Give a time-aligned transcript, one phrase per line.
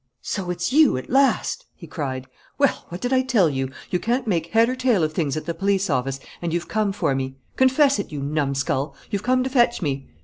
[0.23, 2.25] "So it's you, at last?" he cried.
[2.57, 3.69] "Well, what did I tell you?
[3.91, 6.91] You can't make head or tail of things at the police office and you've come
[6.91, 7.35] for me!
[7.55, 8.95] Confess it, you numskull!
[9.11, 10.07] You've come to fetch me!